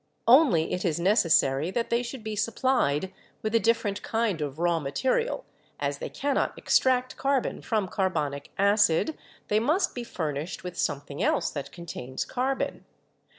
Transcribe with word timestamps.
Only 0.27 0.73
it 0.73 0.83
is 0.83 0.99
necessary 0.99 1.69
that 1.69 1.91
they 1.91 2.01
should 2.01 2.23
be 2.23 2.35
supplied 2.35 3.13
with 3.43 3.53
a 3.53 3.59
different 3.59 4.01
kind 4.01 4.41
of 4.41 4.57
raw 4.57 4.79
material; 4.79 5.45
as 5.79 5.99
they 5.99 6.09
cannot 6.09 6.55
ex 6.57 6.79
tract 6.79 7.17
carbon 7.17 7.61
from 7.61 7.87
carbonic 7.87 8.51
acid, 8.57 9.15
they 9.47 9.59
must 9.59 9.93
be 9.93 10.03
furnished 10.03 10.63
with 10.63 10.75
something 10.75 11.21
else 11.21 11.51
that 11.51 11.71
contains 11.71 12.25
carbon. 12.25 12.83